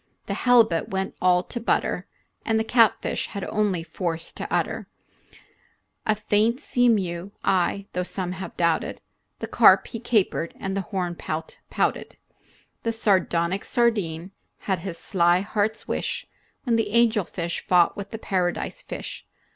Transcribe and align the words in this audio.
The 0.25 0.33
halibut 0.33 0.89
went 0.89 1.13
all 1.21 1.43
to 1.43 1.59
butter, 1.59 2.07
And 2.43 2.59
the 2.59 2.63
catfish 2.63 3.27
had 3.27 3.43
only 3.43 3.83
force 3.83 4.31
to 4.31 4.51
utter 4.51 4.87
A 6.07 6.15
faint 6.15 6.59
sea 6.59 6.89
mew 6.89 7.33
aye, 7.43 7.85
though 7.93 8.01
some 8.01 8.31
have 8.31 8.57
doubted, 8.57 8.99
The 9.41 9.47
carp 9.47 9.85
he 9.85 9.99
capered 9.99 10.55
and 10.59 10.75
the 10.75 10.81
horn 10.89 11.13
pout 11.13 11.59
pouted. 11.69 12.17
The 12.81 12.91
sardonic 12.91 13.63
sardine 13.63 14.31
had 14.61 14.79
his 14.79 14.97
sly 14.97 15.41
heart's 15.41 15.87
wish 15.87 16.25
When 16.63 16.77
the 16.77 16.89
angelfish 16.95 17.59
fought 17.67 17.95
with 17.95 18.09
the 18.09 18.17
paradise 18.17 18.81
fish. 18.81 19.27